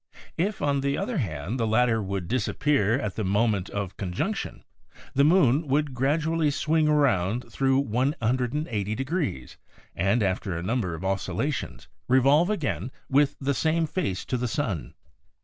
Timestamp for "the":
0.81-0.97, 1.59-1.67, 3.15-3.23, 5.13-5.23, 13.39-13.53, 14.37-14.47